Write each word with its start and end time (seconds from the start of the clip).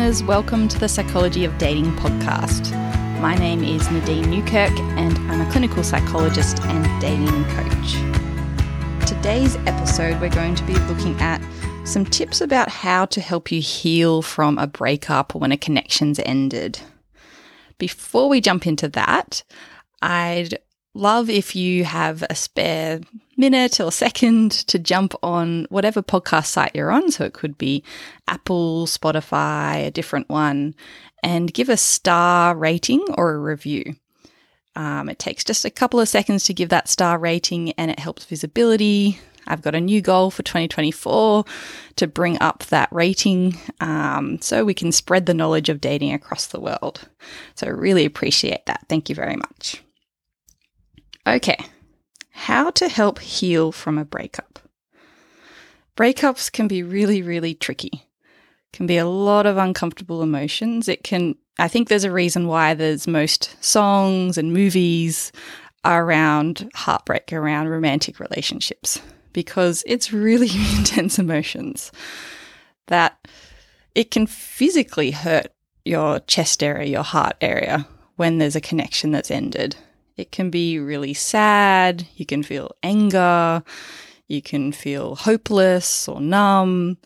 listeners. 0.00 0.26
Welcome 0.26 0.66
to 0.68 0.78
the 0.78 0.88
Psychology 0.88 1.44
of 1.44 1.56
Dating 1.58 1.92
podcast. 1.96 2.70
My 3.20 3.34
name 3.34 3.62
is 3.62 3.90
Nadine 3.90 4.24
Neukirch, 4.24 4.78
and 4.96 5.18
I'm 5.30 5.42
a 5.42 5.50
clinical 5.50 5.84
psychologist 5.84 6.58
and 6.62 7.00
dating 7.02 7.44
coach. 7.50 9.06
Today's 9.06 9.56
episode, 9.66 10.18
we're 10.18 10.30
going 10.30 10.54
to 10.54 10.64
be 10.64 10.72
looking 10.72 11.20
at 11.20 11.42
some 11.84 12.06
tips 12.06 12.40
about 12.40 12.70
how 12.70 13.04
to 13.06 13.20
help 13.20 13.52
you 13.52 13.60
heal 13.60 14.22
from 14.22 14.56
a 14.56 14.66
breakup 14.66 15.34
or 15.34 15.38
when 15.38 15.52
a 15.52 15.58
connection's 15.58 16.18
ended. 16.20 16.80
Before 17.76 18.28
we 18.30 18.40
jump 18.40 18.66
into 18.66 18.88
that, 18.88 19.42
I'd 20.00 20.58
love 20.94 21.30
if 21.30 21.54
you 21.54 21.84
have 21.84 22.24
a 22.28 22.34
spare 22.34 23.00
minute 23.36 23.80
or 23.80 23.92
second 23.92 24.52
to 24.52 24.78
jump 24.78 25.14
on 25.22 25.66
whatever 25.70 26.02
podcast 26.02 26.46
site 26.46 26.74
you're 26.74 26.90
on. 26.90 27.10
So 27.10 27.24
it 27.24 27.32
could 27.32 27.56
be 27.56 27.84
Apple, 28.28 28.86
Spotify, 28.86 29.86
a 29.86 29.90
different 29.90 30.28
one, 30.28 30.74
and 31.22 31.52
give 31.52 31.68
a 31.68 31.76
star 31.76 32.56
rating 32.56 33.04
or 33.16 33.32
a 33.32 33.38
review. 33.38 33.96
Um, 34.76 35.08
it 35.08 35.18
takes 35.18 35.44
just 35.44 35.64
a 35.64 35.70
couple 35.70 36.00
of 36.00 36.08
seconds 36.08 36.44
to 36.44 36.54
give 36.54 36.68
that 36.68 36.88
star 36.88 37.18
rating 37.18 37.72
and 37.72 37.90
it 37.90 37.98
helps 37.98 38.24
visibility. 38.24 39.18
I've 39.46 39.62
got 39.62 39.74
a 39.74 39.80
new 39.80 40.00
goal 40.00 40.30
for 40.30 40.42
2024 40.42 41.44
to 41.96 42.06
bring 42.06 42.40
up 42.40 42.64
that 42.66 42.88
rating 42.92 43.58
um, 43.80 44.40
so 44.40 44.64
we 44.64 44.74
can 44.74 44.92
spread 44.92 45.26
the 45.26 45.34
knowledge 45.34 45.68
of 45.68 45.80
dating 45.80 46.12
across 46.12 46.46
the 46.46 46.60
world. 46.60 47.08
So, 47.56 47.68
really 47.68 48.04
appreciate 48.04 48.66
that. 48.66 48.84
Thank 48.88 49.08
you 49.08 49.14
very 49.14 49.36
much. 49.36 49.82
Okay, 51.30 51.64
how 52.32 52.70
to 52.70 52.88
help 52.88 53.20
heal 53.20 53.70
from 53.70 53.98
a 53.98 54.04
breakup. 54.04 54.58
Breakups 55.96 56.50
can 56.50 56.66
be 56.66 56.82
really, 56.82 57.22
really 57.22 57.54
tricky. 57.54 58.08
Can 58.72 58.88
be 58.88 58.96
a 58.96 59.06
lot 59.06 59.46
of 59.46 59.56
uncomfortable 59.56 60.22
emotions. 60.22 60.88
It 60.88 61.04
can, 61.04 61.36
I 61.56 61.68
think 61.68 61.86
there's 61.86 62.02
a 62.02 62.10
reason 62.10 62.48
why 62.48 62.74
there's 62.74 63.06
most 63.06 63.56
songs 63.62 64.38
and 64.38 64.52
movies 64.52 65.30
around 65.84 66.68
heartbreak, 66.74 67.32
around 67.32 67.68
romantic 67.68 68.18
relationships, 68.18 69.00
because 69.32 69.84
it's 69.86 70.12
really 70.12 70.50
intense 70.76 71.16
emotions 71.16 71.92
that 72.88 73.24
it 73.94 74.10
can 74.10 74.26
physically 74.26 75.12
hurt 75.12 75.46
your 75.84 76.18
chest 76.18 76.64
area, 76.64 76.88
your 76.88 77.04
heart 77.04 77.36
area 77.40 77.86
when 78.16 78.38
there's 78.38 78.56
a 78.56 78.60
connection 78.60 79.12
that's 79.12 79.30
ended. 79.30 79.76
It 80.16 80.32
can 80.32 80.50
be 80.50 80.78
really 80.78 81.14
sad. 81.14 82.06
You 82.16 82.26
can 82.26 82.42
feel 82.42 82.72
anger. 82.82 83.62
You 84.28 84.42
can 84.42 84.72
feel 84.72 85.16
hopeless 85.16 86.08
or 86.08 86.20
numb. 86.20 86.98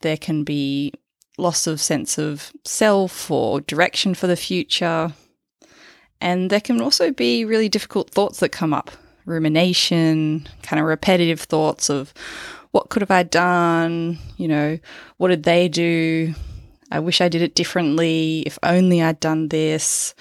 There 0.00 0.16
can 0.16 0.44
be 0.44 0.92
loss 1.38 1.66
of 1.66 1.80
sense 1.80 2.18
of 2.18 2.52
self 2.64 3.30
or 3.30 3.60
direction 3.60 4.14
for 4.14 4.26
the 4.26 4.36
future. 4.36 5.12
And 6.20 6.48
there 6.50 6.60
can 6.60 6.80
also 6.80 7.12
be 7.12 7.44
really 7.44 7.68
difficult 7.68 8.10
thoughts 8.10 8.40
that 8.40 8.50
come 8.50 8.72
up 8.72 8.90
rumination, 9.26 10.48
kind 10.62 10.80
of 10.80 10.86
repetitive 10.86 11.40
thoughts 11.40 11.90
of 11.90 12.14
what 12.70 12.88
could 12.88 13.02
have 13.02 13.10
I 13.10 13.24
done? 13.24 14.18
You 14.36 14.48
know, 14.48 14.78
what 15.18 15.28
did 15.28 15.42
they 15.42 15.68
do? 15.68 16.34
I 16.90 17.00
wish 17.00 17.20
I 17.20 17.28
did 17.28 17.42
it 17.42 17.54
differently. 17.54 18.44
If 18.46 18.58
only 18.62 19.02
I'd 19.02 19.20
done 19.20 19.48
this 19.48 20.14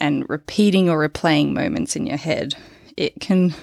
and 0.00 0.28
repeating 0.28 0.88
or 0.88 1.08
replaying 1.08 1.52
moments 1.52 1.96
in 1.96 2.06
your 2.06 2.16
head. 2.16 2.54
It 2.96 3.20
can 3.20 3.54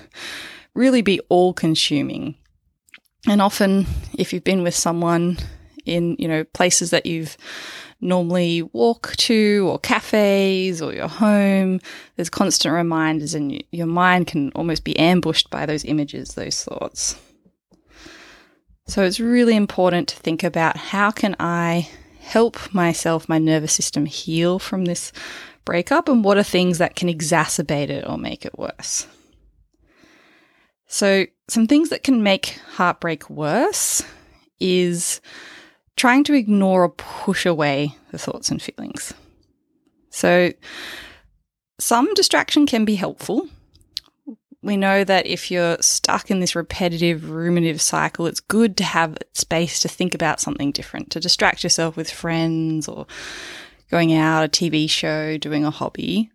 really 0.74 1.02
be 1.02 1.19
all 1.30 1.53
consuming. 1.53 2.36
And 3.28 3.42
often, 3.42 3.86
if 4.18 4.34
you've 4.34 4.44
been 4.44 4.64
with 4.64 4.75
someone 4.75 5.38
in, 5.86 6.16
you 6.18 6.28
know, 6.28 6.44
places 6.44 6.90
that 6.92 7.06
you've 7.06 7.38
normally 8.00 8.64
walk 8.74 9.16
to 9.18 9.68
or 9.69 9.78
cafes 9.78 10.81
or 10.81 10.94
your 10.94 11.08
home, 11.08 11.80
there's 12.16 12.30
constant 12.30 12.74
reminders, 12.74 13.36
and 13.36 13.63
your 13.72 13.86
mind 13.86 14.28
can 14.28 14.52
almost 14.56 14.84
be 14.84 14.98
ambushed 14.98 15.50
by 15.50 15.66
those 15.66 15.86
images, 15.86 16.34
those 16.34 16.63
thoughts. 16.63 17.19
So 18.88 19.03
it's 19.03 19.19
really 19.19 19.56
important 19.56 20.08
to 20.09 20.16
think 20.18 20.44
about 20.44 20.75
how 20.75 21.12
can 21.12 21.36
I 21.40 21.88
help 22.19 22.74
myself, 22.74 23.30
my 23.30 23.38
nervous 23.38 23.74
system 23.74 24.06
heal 24.06 24.58
from 24.58 24.86
this 24.86 25.12
breakup 25.66 26.10
and 26.10 26.24
what 26.24 26.38
are 26.38 26.44
things 26.44 26.78
that 26.80 26.96
can 26.96 27.10
exacerbate 27.10 27.90
it 27.90 28.08
or 28.08 28.18
make 28.18 28.46
it 28.46 28.58
worse. 28.58 29.08
So, 30.88 31.26
some 31.48 31.68
things 31.68 31.90
that 31.90 32.04
can 32.04 32.22
make 32.22 32.60
heartbreak 32.74 33.30
worse 33.30 34.04
is 34.60 35.22
trying 35.96 36.24
to 36.26 36.34
ignore 36.34 36.84
or 36.84 36.90
push 36.90 37.46
away 37.46 37.96
the 38.12 38.18
thoughts 38.18 38.50
and 38.50 38.62
feelings. 38.62 39.14
So, 40.10 40.52
some 41.80 42.14
distraction 42.14 42.66
can 42.66 42.86
be 42.86 42.96
helpful. 42.96 43.48
We 44.62 44.78
know 44.78 45.04
that 45.04 45.26
if 45.26 45.50
you're 45.50 45.78
stuck 45.82 46.30
in 46.30 46.40
this 46.40 46.56
repetitive 46.56 47.32
ruminative 47.32 47.82
cycle, 47.82 48.28
it's 48.28 48.40
good 48.40 48.78
to 48.78 48.84
have 48.84 49.18
space 49.34 49.80
to 49.80 49.88
think 49.88 50.14
about 50.14 50.40
something 50.40 50.72
different, 50.72 51.10
to 51.12 51.20
distract 51.20 51.64
yourself 51.64 51.98
with 51.98 52.12
friends 52.12 52.88
or 52.88 53.08
going 53.91 54.13
out, 54.13 54.46
a 54.46 54.47
TV 54.47 54.90
show, 54.90 55.38
doing 55.38 55.66
a 55.66 55.69
hobby. 55.69 56.31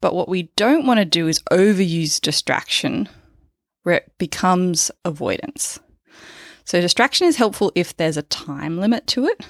But 0.00 0.14
what 0.14 0.28
we 0.28 0.44
don't 0.56 0.86
want 0.86 0.98
to 0.98 1.04
do 1.04 1.28
is 1.28 1.42
overuse 1.52 2.20
distraction 2.20 3.08
where 3.82 3.96
it 3.96 4.12
becomes 4.18 4.90
avoidance. 5.04 5.78
So, 6.64 6.80
distraction 6.80 7.28
is 7.28 7.36
helpful 7.36 7.70
if 7.76 7.96
there's 7.96 8.16
a 8.16 8.22
time 8.22 8.80
limit 8.80 9.06
to 9.08 9.26
it. 9.26 9.46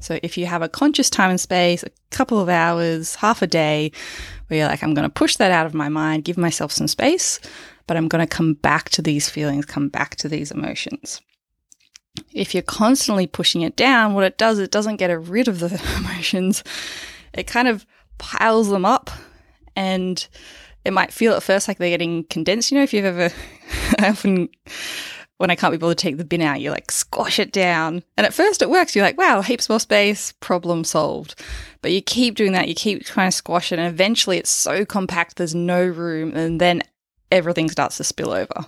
So, 0.00 0.18
if 0.22 0.36
you 0.36 0.46
have 0.46 0.60
a 0.60 0.68
conscious 0.68 1.08
time 1.08 1.30
and 1.30 1.40
space, 1.40 1.82
a 1.82 1.90
couple 2.10 2.38
of 2.38 2.48
hours, 2.48 3.14
half 3.14 3.40
a 3.40 3.46
day, 3.46 3.92
where 4.48 4.58
you're 4.58 4.68
like, 4.68 4.82
I'm 4.82 4.94
going 4.94 5.08
to 5.08 5.14
push 5.14 5.36
that 5.36 5.52
out 5.52 5.64
of 5.64 5.74
my 5.74 5.88
mind, 5.88 6.24
give 6.24 6.36
myself 6.36 6.72
some 6.72 6.88
space, 6.88 7.40
but 7.86 7.96
I'm 7.96 8.08
going 8.08 8.26
to 8.26 8.36
come 8.36 8.54
back 8.54 8.90
to 8.90 9.02
these 9.02 9.30
feelings, 9.30 9.64
come 9.64 9.88
back 9.88 10.16
to 10.16 10.28
these 10.28 10.50
emotions 10.50 11.22
if 12.32 12.54
you're 12.54 12.62
constantly 12.62 13.26
pushing 13.26 13.62
it 13.62 13.76
down, 13.76 14.14
what 14.14 14.24
it 14.24 14.38
does, 14.38 14.58
it 14.58 14.70
doesn't 14.70 14.96
get 14.96 15.08
rid 15.28 15.48
of 15.48 15.60
the 15.60 15.66
emotions. 15.98 16.64
It 17.32 17.46
kind 17.46 17.68
of 17.68 17.86
piles 18.18 18.68
them 18.68 18.84
up 18.84 19.10
and 19.74 20.26
it 20.84 20.92
might 20.92 21.12
feel 21.12 21.34
at 21.34 21.42
first 21.42 21.68
like 21.68 21.78
they're 21.78 21.90
getting 21.90 22.24
condensed. 22.24 22.70
You 22.70 22.78
know, 22.78 22.84
if 22.84 22.92
you've 22.92 23.04
ever, 23.04 23.30
I 23.98 24.08
often, 24.08 24.48
when 25.38 25.50
I 25.50 25.56
can't 25.56 25.72
be 25.72 25.78
bothered 25.78 25.98
to 25.98 26.02
take 26.02 26.18
the 26.18 26.24
bin 26.24 26.42
out, 26.42 26.60
you 26.60 26.70
like 26.70 26.90
squash 26.90 27.38
it 27.38 27.52
down. 27.52 28.02
And 28.16 28.26
at 28.26 28.34
first 28.34 28.62
it 28.62 28.70
works. 28.70 28.94
You're 28.94 29.04
like, 29.04 29.18
wow, 29.18 29.40
heaps 29.40 29.68
more 29.68 29.80
space, 29.80 30.32
problem 30.40 30.84
solved. 30.84 31.40
But 31.80 31.92
you 31.92 32.02
keep 32.02 32.34
doing 32.34 32.52
that, 32.52 32.68
you 32.68 32.74
keep 32.74 33.04
trying 33.04 33.30
to 33.30 33.36
squash 33.36 33.72
it, 33.72 33.78
and 33.78 33.88
eventually 33.88 34.38
it's 34.38 34.50
so 34.50 34.84
compact, 34.84 35.36
there's 35.36 35.54
no 35.54 35.84
room, 35.84 36.34
and 36.36 36.60
then 36.60 36.82
everything 37.30 37.68
starts 37.70 37.96
to 37.96 38.04
spill 38.04 38.30
over. 38.30 38.66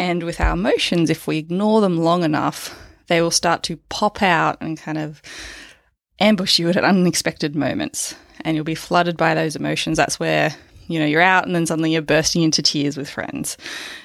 And 0.00 0.22
with 0.22 0.40
our 0.40 0.54
emotions, 0.54 1.10
if 1.10 1.26
we 1.26 1.36
ignore 1.36 1.82
them 1.82 1.98
long 1.98 2.24
enough, 2.24 2.74
they 3.08 3.20
will 3.20 3.30
start 3.30 3.62
to 3.64 3.76
pop 3.90 4.22
out 4.22 4.56
and 4.62 4.78
kind 4.78 4.96
of 4.96 5.20
ambush 6.18 6.58
you 6.58 6.70
at 6.70 6.82
unexpected 6.82 7.54
moments. 7.54 8.14
And 8.40 8.56
you'll 8.56 8.64
be 8.64 8.74
flooded 8.74 9.18
by 9.18 9.34
those 9.34 9.56
emotions. 9.56 9.98
That's 9.98 10.18
where, 10.18 10.56
you 10.88 10.98
know, 10.98 11.04
you're 11.04 11.20
out 11.20 11.44
and 11.44 11.54
then 11.54 11.66
suddenly 11.66 11.92
you're 11.92 12.00
bursting 12.00 12.40
into 12.40 12.62
tears 12.62 12.96
with 12.96 13.10
friends 13.10 13.58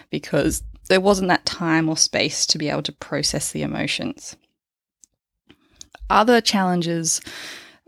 because 0.10 0.64
there 0.90 1.00
wasn't 1.00 1.30
that 1.30 1.46
time 1.46 1.88
or 1.88 1.96
space 1.96 2.46
to 2.48 2.58
be 2.58 2.68
able 2.68 2.84
to 2.84 2.92
process 2.92 3.54
the 3.54 3.62
emotions. 3.62 4.36
Other 6.10 6.42
challenges 6.42 7.22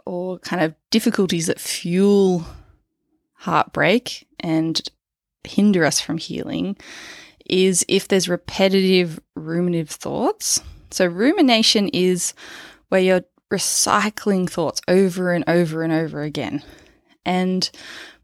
or 0.06 0.40
kind 0.40 0.64
of 0.64 0.74
difficulties 0.92 1.48
that 1.48 1.60
fuel 1.60 2.46
heartbreak 3.34 4.26
and 4.40 4.82
hinder 5.44 5.84
us 5.84 6.00
from 6.00 6.18
healing 6.18 6.78
is 7.50 7.86
if 7.88 8.08
there's 8.08 8.30
repetitive 8.30 9.20
ruminative 9.36 9.90
thoughts. 9.90 10.62
So, 10.92 11.06
rumination 11.06 11.90
is 11.90 12.34
where 12.90 13.02
you're 13.02 13.26
recycling 13.52 14.50
thoughts 14.50 14.82
over 14.88 15.34
and 15.34 15.44
over 15.48 15.84
and 15.84 15.94
over 15.94 16.22
again. 16.22 16.64
And 17.26 17.70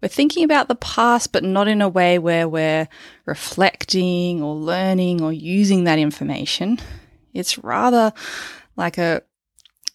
we're 0.01 0.09
thinking 0.09 0.43
about 0.43 0.67
the 0.67 0.75
past, 0.75 1.31
but 1.31 1.43
not 1.43 1.67
in 1.67 1.81
a 1.81 1.89
way 1.89 2.19
where 2.19 2.47
we're 2.47 2.87
reflecting 3.25 4.41
or 4.41 4.55
learning 4.55 5.21
or 5.21 5.31
using 5.33 5.85
that 5.85 5.99
information. 5.99 6.79
It's 7.33 7.57
rather 7.57 8.13
like 8.75 8.97
a 8.97 9.23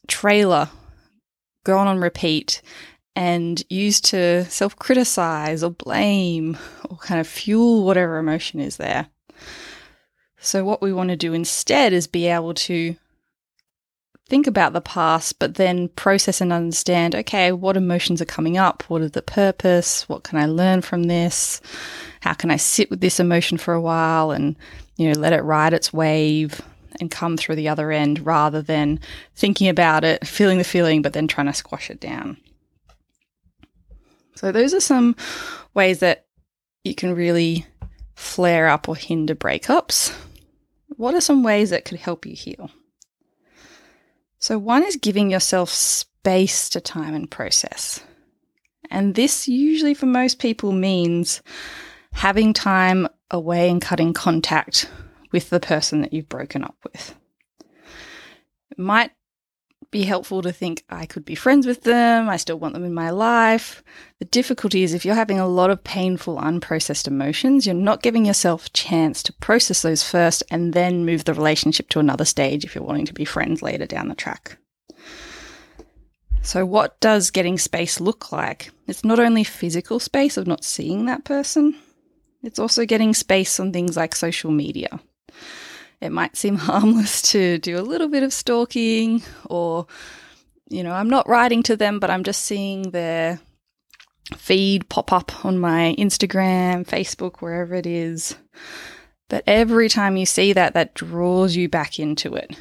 trailer 0.07 0.69
going 1.65 1.89
on 1.89 1.99
repeat 1.99 2.63
and 3.15 3.63
used 3.69 4.07
to 4.07 4.45
self 4.47 4.77
criticize 4.77 5.63
or 5.63 5.71
blame 5.71 6.57
or 6.89 6.97
kind 6.99 7.21
of 7.21 7.27
fuel 7.27 7.85
whatever 7.85 8.19
emotion 8.19 8.61
is 8.61 8.77
there. 8.77 9.09
So, 10.41 10.65
what 10.65 10.81
we 10.81 10.93
want 10.93 11.11
to 11.11 11.17
do 11.17 11.33
instead 11.33 11.93
is 11.93 12.07
be 12.07 12.27
able 12.27 12.55
to 12.55 12.97
think 14.29 14.47
about 14.47 14.73
the 14.73 14.81
past, 14.81 15.39
but 15.39 15.55
then 15.55 15.89
process 15.89 16.41
and 16.41 16.53
understand 16.53 17.15
okay, 17.15 17.51
what 17.51 17.77
emotions 17.77 18.21
are 18.21 18.27
coming 18.27 18.57
up? 18.57 18.85
What 18.89 19.03
is 19.03 19.13
the 19.13 19.23
purpose? 19.23 20.09
What 20.09 20.23
can 20.23 20.39
I 20.39 20.47
learn 20.47 20.83
from 20.83 21.05
this? 21.05 21.61
How 22.21 22.35
can 22.35 22.51
I 22.51 22.57
sit 22.57 22.91
with 22.91 23.01
this 23.01 23.19
emotion 23.19 23.59
for 23.59 23.75
a 23.75 23.81
while 23.81 24.31
and, 24.31 24.57
you 24.97 25.09
know, 25.09 25.19
let 25.19 25.33
it 25.33 25.43
ride 25.43 25.73
its 25.73 25.93
wave 25.93 26.61
and 27.01 27.11
come 27.11 27.37
through 27.37 27.57
the 27.57 27.69
other 27.69 27.91
end 27.91 28.25
rather 28.25 28.61
than 28.61 29.01
thinking 29.35 29.69
about 29.69 30.05
it, 30.05 30.27
feeling 30.27 30.59
the 30.59 30.65
feeling, 30.65 31.03
but 31.03 31.13
then 31.13 31.29
trying 31.29 31.47
to 31.47 31.53
squash 31.53 31.91
it 31.91 32.01
down. 32.01 32.37
So, 34.35 34.53
those 34.53 34.75
are 34.75 34.81
some 34.81 35.17
ways 35.75 36.01
that 36.01 36.27
you 36.85 36.95
can 36.95 37.15
really 37.15 37.67
flare 38.19 38.69
up 38.69 38.89
or 38.89 38.97
hinder 38.97 39.35
breakups. 39.35 40.13
What 40.89 41.15
are 41.15 41.21
some 41.21 41.45
ways 41.45 41.71
that 41.71 41.85
could 41.85 42.01
help 42.01 42.27
you 42.27 42.35
heal? 42.35 42.69
So, 44.41 44.59
one 44.59 44.83
is 44.83 44.97
giving 44.97 45.31
yourself 45.31 45.71
space 45.71 46.69
to 46.71 46.81
time 46.81 47.15
and 47.15 47.31
process. 47.31 48.01
And 48.91 49.15
this 49.15 49.47
usually 49.47 49.95
for 49.95 50.07
most 50.07 50.41
people 50.41 50.73
means 50.73 51.43
having 52.13 52.53
time 52.53 53.07
away 53.31 53.71
and 53.71 53.81
cutting 53.81 54.13
contact 54.13 54.91
with 55.31 55.51
the 55.51 55.61
person 55.61 56.01
that 56.01 56.13
you've 56.13 56.29
broken 56.29 56.65
up 56.65 56.77
with. 56.83 57.15
It 58.71 58.79
might 58.79 59.13
be 59.91 60.03
helpful 60.03 60.43
to 60.43 60.53
think 60.53 60.85
I 60.91 61.07
could 61.07 61.25
be 61.25 61.35
friends 61.35 61.67
with 61.67 61.83
them, 61.83 62.29
I 62.29 62.37
still 62.37 62.59
want 62.59 62.75
them 62.75 62.85
in 62.85 62.93
my 62.93 63.11
life. 63.11 63.83
The 64.19 64.27
difficulty 64.27 64.83
is 64.83 64.93
if 64.93 65.05
you're 65.05 65.15
having 65.15 65.41
a 65.41 65.49
lot 65.49 65.71
of 65.71 65.83
painful, 65.83 66.37
unprocessed 66.37 67.07
emotions, 67.07 67.65
you're 67.65 67.75
not 67.75 68.03
giving 68.03 68.27
yourself 68.27 68.67
a 68.67 68.71
chance 68.71 69.23
to 69.25 69.33
process 69.35 69.83
those 69.83 70.03
first 70.03 70.43
and 70.51 70.75
then 70.75 71.07
move 71.07 71.25
the 71.25 71.35
relationship 71.35 71.89
to 71.91 72.01
another 72.01 72.25
stage 72.25 72.65
if 72.65 72.75
you're 72.75 72.85
wanting 72.85 73.07
to 73.07 73.15
be 73.15 73.25
friends 73.25 73.63
later 73.63 73.87
down 73.87 74.09
the 74.09 74.15
track. 74.15 74.59
So, 76.43 76.65
what 76.65 76.99
does 77.01 77.31
getting 77.31 77.59
space 77.59 78.01
look 78.01 78.33
like? 78.33 78.71
It's 78.87 79.05
not 79.05 79.19
only 79.19 79.45
physical 79.45 80.01
space 80.01 80.37
of 80.37 80.47
not 80.47 80.65
seeing 80.65 81.07
that 81.07 81.25
person, 81.25 81.77
it's 82.43 82.59
also 82.59 82.87
getting 82.87 83.15
space 83.15 83.59
on 83.59 83.73
things 83.73 83.97
like 83.97 84.15
social 84.15 84.51
media. 84.51 85.01
It 86.01 86.11
might 86.11 86.37
seem 86.37 86.57
harmless 86.57 87.23
to 87.33 87.59
do 87.59 87.79
a 87.79 87.83
little 87.83 88.09
bit 88.09 88.23
of 88.23 88.33
stalking, 88.33 89.23
or, 89.47 89.87
you 90.69 90.83
know, 90.83 90.93
I'm 90.93 91.11
not 91.11 91.29
writing 91.29 91.63
to 91.65 91.77
them, 91.77 91.99
but 91.99 92.11
I'm 92.11 92.25
just 92.25 92.45
seeing 92.45 92.91
their 92.91 93.41
feed 94.37 94.89
pop 94.89 95.13
up 95.13 95.45
on 95.45 95.59
my 95.59 95.95
Instagram, 95.99 96.87
Facebook, 96.87 97.41
wherever 97.41 97.75
it 97.75 97.87
is. 97.87 98.37
But 99.29 99.45
every 99.47 99.89
time 99.89 100.17
you 100.17 100.27
see 100.27 100.53
that, 100.53 100.75
that 100.75 100.95
draws 100.95 101.57
you 101.57 101.69
back 101.69 101.99
into 101.99 102.35
it. 102.35 102.57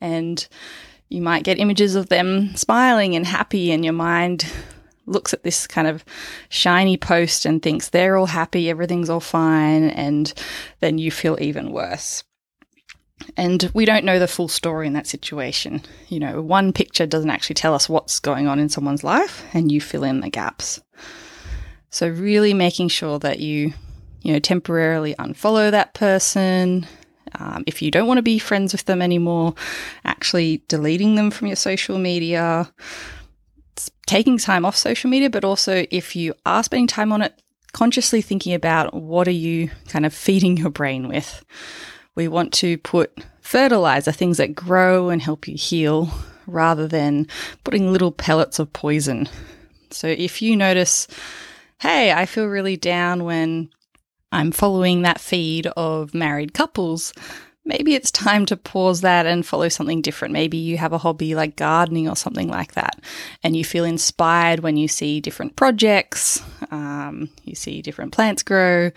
And 0.00 0.46
you 1.08 1.22
might 1.22 1.44
get 1.44 1.58
images 1.58 1.94
of 1.94 2.08
them 2.08 2.56
smiling 2.56 3.14
and 3.14 3.26
happy, 3.26 3.72
and 3.72 3.84
your 3.84 3.94
mind 3.94 4.46
looks 5.06 5.34
at 5.34 5.42
this 5.42 5.66
kind 5.66 5.88
of 5.88 6.04
shiny 6.48 6.96
post 6.96 7.44
and 7.44 7.60
thinks 7.60 7.88
they're 7.88 8.16
all 8.16 8.26
happy, 8.26 8.70
everything's 8.70 9.10
all 9.10 9.20
fine, 9.20 9.90
and 9.90 10.32
then 10.80 10.98
you 10.98 11.10
feel 11.10 11.36
even 11.40 11.72
worse. 11.72 12.22
And 13.36 13.70
we 13.74 13.84
don't 13.84 14.04
know 14.04 14.18
the 14.18 14.28
full 14.28 14.48
story 14.48 14.86
in 14.86 14.92
that 14.94 15.06
situation. 15.06 15.82
You 16.08 16.20
know, 16.20 16.42
one 16.42 16.72
picture 16.72 17.06
doesn't 17.06 17.30
actually 17.30 17.54
tell 17.54 17.74
us 17.74 17.88
what's 17.88 18.18
going 18.18 18.46
on 18.46 18.58
in 18.58 18.68
someone's 18.68 19.04
life, 19.04 19.44
and 19.52 19.70
you 19.70 19.80
fill 19.80 20.04
in 20.04 20.20
the 20.20 20.30
gaps. 20.30 20.80
So, 21.90 22.08
really 22.08 22.54
making 22.54 22.88
sure 22.88 23.18
that 23.18 23.40
you, 23.40 23.72
you 24.22 24.32
know, 24.32 24.38
temporarily 24.38 25.14
unfollow 25.16 25.70
that 25.70 25.94
person, 25.94 26.86
um, 27.38 27.64
if 27.66 27.82
you 27.82 27.90
don't 27.90 28.06
want 28.06 28.18
to 28.18 28.22
be 28.22 28.38
friends 28.38 28.72
with 28.72 28.84
them 28.84 29.02
anymore, 29.02 29.54
actually 30.04 30.62
deleting 30.68 31.14
them 31.14 31.30
from 31.30 31.46
your 31.46 31.56
social 31.56 31.98
media, 31.98 32.72
taking 34.06 34.38
time 34.38 34.64
off 34.64 34.76
social 34.76 35.10
media, 35.10 35.30
but 35.30 35.44
also 35.44 35.86
if 35.90 36.16
you 36.16 36.34
are 36.44 36.62
spending 36.62 36.86
time 36.86 37.12
on 37.12 37.22
it, 37.22 37.40
consciously 37.72 38.20
thinking 38.20 38.54
about 38.54 38.92
what 38.94 39.28
are 39.28 39.32
you 39.32 39.70
kind 39.88 40.04
of 40.04 40.12
feeding 40.26 40.56
your 40.56 40.70
brain 40.70 41.08
with. 41.08 41.44
We 42.14 42.28
want 42.28 42.52
to 42.54 42.78
put 42.78 43.16
fertilizer, 43.40 44.12
things 44.12 44.36
that 44.38 44.54
grow 44.54 45.08
and 45.08 45.22
help 45.22 45.48
you 45.48 45.56
heal, 45.56 46.10
rather 46.46 46.86
than 46.88 47.26
putting 47.64 47.92
little 47.92 48.12
pellets 48.12 48.58
of 48.58 48.72
poison. 48.72 49.28
So 49.90 50.06
if 50.06 50.42
you 50.42 50.56
notice, 50.56 51.06
hey, 51.80 52.12
I 52.12 52.26
feel 52.26 52.46
really 52.46 52.76
down 52.76 53.24
when 53.24 53.70
I'm 54.32 54.52
following 54.52 55.02
that 55.02 55.20
feed 55.20 55.66
of 55.68 56.14
married 56.14 56.54
couples, 56.54 57.12
maybe 57.64 57.94
it's 57.94 58.10
time 58.10 58.46
to 58.46 58.56
pause 58.56 59.00
that 59.02 59.26
and 59.26 59.46
follow 59.46 59.68
something 59.68 60.02
different. 60.02 60.32
Maybe 60.32 60.56
you 60.56 60.78
have 60.78 60.92
a 60.92 60.98
hobby 60.98 61.34
like 61.34 61.56
gardening 61.56 62.08
or 62.08 62.16
something 62.16 62.48
like 62.48 62.72
that, 62.72 63.00
and 63.42 63.56
you 63.56 63.64
feel 63.64 63.84
inspired 63.84 64.60
when 64.60 64.76
you 64.76 64.88
see 64.88 65.20
different 65.20 65.56
projects, 65.56 66.42
um, 66.70 67.28
you 67.44 67.54
see 67.54 67.82
different 67.82 68.12
plants 68.12 68.42
grow. 68.42 68.90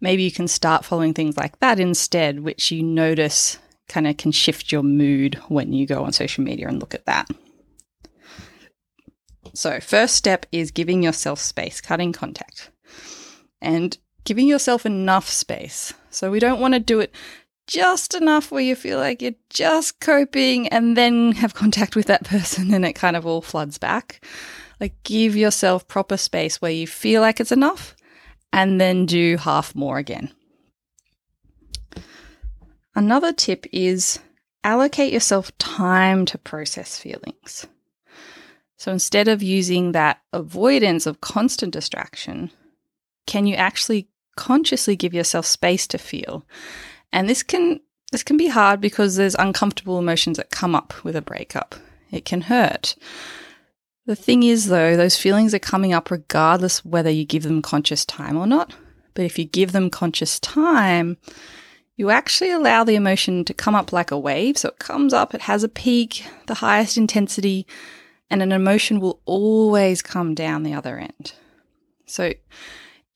Maybe 0.00 0.24
you 0.24 0.32
can 0.32 0.48
start 0.48 0.84
following 0.84 1.14
things 1.14 1.36
like 1.36 1.58
that 1.60 1.78
instead, 1.78 2.40
which 2.40 2.70
you 2.70 2.82
notice 2.82 3.58
kind 3.88 4.06
of 4.06 4.16
can 4.16 4.32
shift 4.32 4.72
your 4.72 4.82
mood 4.82 5.36
when 5.48 5.72
you 5.72 5.86
go 5.86 6.04
on 6.04 6.12
social 6.12 6.42
media 6.42 6.68
and 6.68 6.80
look 6.80 6.94
at 6.94 7.06
that. 7.06 7.28
So, 9.54 9.80
first 9.80 10.16
step 10.16 10.46
is 10.50 10.70
giving 10.70 11.02
yourself 11.02 11.38
space, 11.38 11.80
cutting 11.80 12.12
contact. 12.12 12.70
And 13.60 13.96
giving 14.24 14.46
yourself 14.46 14.86
enough 14.86 15.28
space. 15.28 15.94
So 16.10 16.30
we 16.30 16.38
don't 16.38 16.60
want 16.60 16.74
to 16.74 16.80
do 16.80 17.00
it 17.00 17.14
just 17.66 18.14
enough 18.14 18.50
where 18.50 18.62
you 18.62 18.74
feel 18.74 18.98
like 18.98 19.22
you're 19.22 19.34
just 19.50 20.00
coping 20.00 20.68
and 20.68 20.96
then 20.96 21.32
have 21.32 21.54
contact 21.54 21.96
with 21.96 22.06
that 22.06 22.24
person 22.24 22.72
and 22.72 22.84
it 22.84 22.94
kind 22.94 23.16
of 23.16 23.26
all 23.26 23.42
floods 23.42 23.78
back. 23.78 24.24
Like 24.80 24.94
give 25.04 25.36
yourself 25.36 25.86
proper 25.86 26.16
space 26.16 26.60
where 26.60 26.72
you 26.72 26.86
feel 26.86 27.20
like 27.20 27.40
it's 27.40 27.52
enough 27.52 27.94
and 28.52 28.80
then 28.80 29.06
do 29.06 29.36
half 29.36 29.74
more 29.74 29.98
again. 29.98 30.32
Another 32.94 33.32
tip 33.32 33.64
is 33.72 34.18
allocate 34.64 35.12
yourself 35.12 35.56
time 35.58 36.26
to 36.26 36.38
process 36.38 36.98
feelings. 36.98 37.66
So 38.76 38.92
instead 38.92 39.28
of 39.28 39.42
using 39.42 39.92
that 39.92 40.20
avoidance 40.32 41.06
of 41.06 41.20
constant 41.20 41.72
distraction, 41.72 42.50
can 43.26 43.46
you 43.46 43.54
actually 43.54 44.08
consciously 44.36 44.96
give 44.96 45.14
yourself 45.14 45.46
space 45.46 45.86
to 45.88 45.98
feel. 45.98 46.44
And 47.12 47.28
this 47.28 47.42
can 47.42 47.80
this 48.10 48.22
can 48.22 48.36
be 48.36 48.48
hard 48.48 48.80
because 48.80 49.16
there's 49.16 49.34
uncomfortable 49.36 49.98
emotions 49.98 50.36
that 50.36 50.50
come 50.50 50.74
up 50.74 50.92
with 51.02 51.16
a 51.16 51.22
breakup. 51.22 51.74
It 52.10 52.24
can 52.24 52.42
hurt. 52.42 52.94
The 54.04 54.16
thing 54.16 54.42
is 54.42 54.66
though, 54.66 54.96
those 54.96 55.16
feelings 55.16 55.54
are 55.54 55.58
coming 55.58 55.92
up 55.92 56.10
regardless 56.10 56.84
whether 56.84 57.10
you 57.10 57.24
give 57.24 57.44
them 57.44 57.62
conscious 57.62 58.04
time 58.04 58.36
or 58.36 58.46
not. 58.46 58.74
But 59.14 59.24
if 59.24 59.38
you 59.38 59.44
give 59.44 59.72
them 59.72 59.90
conscious 59.90 60.40
time, 60.40 61.16
you 61.96 62.10
actually 62.10 62.50
allow 62.50 62.84
the 62.84 62.94
emotion 62.94 63.44
to 63.44 63.54
come 63.54 63.74
up 63.74 63.92
like 63.92 64.10
a 64.10 64.18
wave. 64.18 64.58
So 64.58 64.70
it 64.70 64.78
comes 64.78 65.12
up, 65.12 65.34
it 65.34 65.42
has 65.42 65.62
a 65.62 65.68
peak, 65.68 66.24
the 66.46 66.54
highest 66.54 66.96
intensity, 66.96 67.66
and 68.30 68.42
an 68.42 68.52
emotion 68.52 68.98
will 68.98 69.20
always 69.24 70.02
come 70.02 70.34
down 70.34 70.62
the 70.62 70.74
other 70.74 70.98
end. 70.98 71.32
So 72.06 72.32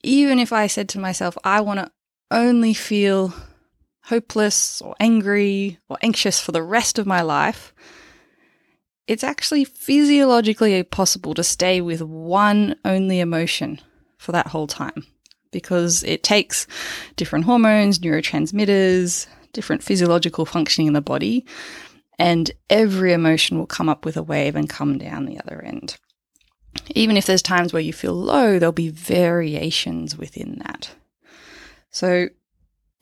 even 0.03 0.39
if 0.39 0.53
I 0.53 0.67
said 0.67 0.89
to 0.91 0.99
myself, 0.99 1.37
I 1.43 1.61
want 1.61 1.81
to 1.81 1.91
only 2.31 2.75
feel 2.75 3.35
hopeless 4.07 4.81
or 4.83 4.95
angry 5.01 5.79
or 5.89 5.99
anxious 6.03 6.41
for 6.41 6.53
the 6.53 6.63
rest 6.63 6.99
of 6.99 7.07
my 7.07 7.23
life, 7.23 7.75
it's 9.07 9.25
actually 9.25 9.65
physiologically 9.65 10.83
possible 10.83 11.35
to 11.35 11.45
stay 11.45 11.81
with 11.81 12.03
one 12.03 12.77
only 12.85 13.21
emotion 13.21 13.81
for 14.19 14.33
that 14.33 14.49
whole 14.49 14.67
time 14.67 15.07
because 15.53 16.03
it 16.03 16.23
takes 16.23 16.67
different 17.15 17.45
hormones, 17.45 18.01
neurotransmitters, 18.01 19.27
different 19.53 19.83
physiological 19.83 20.45
functioning 20.45 20.89
in 20.89 20.93
the 20.93 21.01
body, 21.01 21.47
and 22.19 22.51
every 22.69 23.13
emotion 23.13 23.59
will 23.59 23.67
come 23.67 23.89
up 23.89 24.05
with 24.05 24.17
a 24.17 24.23
wave 24.23 24.57
and 24.57 24.69
come 24.69 24.99
down 24.99 25.25
the 25.25 25.39
other 25.41 25.63
end 25.63 25.97
even 26.95 27.17
if 27.17 27.27
there's 27.27 27.43
times 27.43 27.73
where 27.73 27.83
you 27.83 27.93
feel 27.93 28.15
low, 28.15 28.59
there'll 28.59 28.73
be 28.73 28.89
variations 28.89 30.17
within 30.17 30.61
that. 30.65 30.91
So 31.91 32.29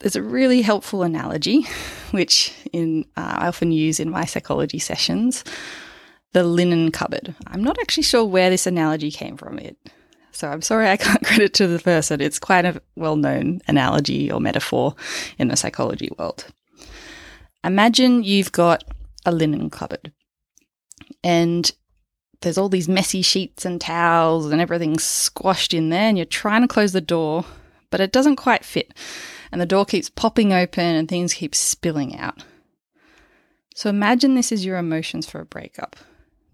there's 0.05 0.17
a 0.17 0.23
really 0.23 0.61
helpful 0.61 1.03
analogy, 1.03 1.67
which 2.11 2.53
in 2.75 3.07
uh, 3.17 3.37
I 3.39 3.49
often 3.49 3.73
use 3.73 3.99
in 3.99 4.11
my 4.11 4.27
psychology 4.27 4.79
sessions, 4.79 5.45
the 6.35 6.45
linen 6.45 6.93
cupboard. 6.93 7.35
I'm 7.47 7.65
not 7.65 7.79
actually 7.81 8.03
sure 8.03 8.23
where 8.23 8.51
this 8.51 8.67
analogy 8.67 9.11
came 9.11 9.39
from. 9.39 9.59
It, 9.59 9.79
so 10.31 10.51
I'm 10.51 10.61
sorry 10.61 10.91
I 10.91 10.97
can't 10.99 11.25
credit 11.25 11.55
to 11.55 11.67
the 11.67 11.79
person. 11.79 12.21
It's 12.21 12.39
quite 12.39 12.67
a 12.67 12.83
well-known 12.97 13.63
analogy 13.67 14.31
or 14.31 14.41
metaphor 14.41 14.95
in 15.39 15.49
the 15.49 15.57
psychology 15.57 16.11
world. 16.19 16.45
Imagine 17.65 18.23
you've 18.25 18.53
got 18.53 18.85
a 19.25 19.33
linen 19.33 19.71
cupboard, 19.71 20.13
and 21.23 21.73
there's 22.43 22.59
all 22.59 22.69
these 22.69 22.91
messy 22.91 23.23
sheets 23.23 23.65
and 23.65 23.81
towels 23.81 24.53
and 24.53 24.61
everything 24.61 24.99
squashed 24.99 25.73
in 25.73 25.89
there, 25.89 26.09
and 26.11 26.19
you're 26.19 26.27
trying 26.27 26.61
to 26.61 26.69
close 26.69 26.93
the 26.93 27.01
door, 27.01 27.47
but 27.89 28.03
it 28.03 28.13
doesn't 28.13 28.37
quite 28.37 28.67
fit. 28.67 28.93
And 29.55 29.61
the 29.61 29.67
door 29.67 29.85
keeps 29.85 30.11
popping 30.11 30.53
open 30.53 30.97
and 30.97 31.09
things 31.09 31.35
keep 31.35 31.55
spilling 31.55 32.19
out. 32.19 32.43
So 33.77 33.89
imagine 33.89 34.35
this 34.35 34.51
is 34.51 34.65
your 34.65 34.79
emotions 34.79 35.31
for 35.31 35.41
a 35.41 35.47
breakup 35.47 35.95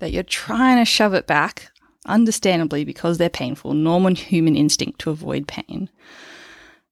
that 0.00 0.12
you're 0.12 0.22
trying 0.22 0.76
to 0.76 0.84
shove 0.84 1.14
it 1.14 1.26
back, 1.26 1.70
understandably 2.04 2.84
because 2.84 3.16
they're 3.16 3.30
painful, 3.30 3.72
normal 3.72 4.14
human 4.14 4.54
instinct 4.54 4.98
to 4.98 5.08
avoid 5.08 5.48
pain. 5.48 5.88